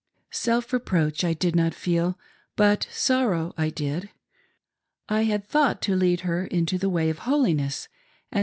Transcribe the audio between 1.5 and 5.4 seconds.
not feel, but sorrow I did. I